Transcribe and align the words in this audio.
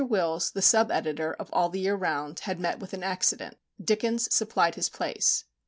Wills, 0.03 0.49
the 0.49 0.63
sub 0.63 0.89
editor 0.89 1.35
of 1.35 1.51
All 1.53 1.69
the 1.69 1.81
Year 1.81 1.93
Round, 1.93 2.39
had 2.39 2.59
met 2.59 2.79
with 2.79 2.93
an 2.95 3.03
accident. 3.03 3.59
Dickens 3.79 4.33
supplied 4.33 4.73
his 4.73 4.89
place. 4.89 5.43